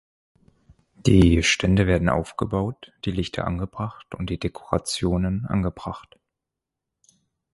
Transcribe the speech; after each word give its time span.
Die 0.95 1.43
Stände 1.43 1.85
werden 1.85 2.09
aufgebaut, 2.09 2.91
die 3.05 3.11
Lichter 3.11 3.45
angebracht 3.45 4.15
und 4.15 4.31
die 4.31 4.39
Dekorationen 4.39 5.45
angebracht. 5.45 6.17